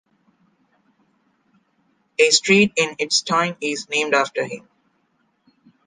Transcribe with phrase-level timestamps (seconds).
[2.17, 4.67] A street in Idstein is named after him.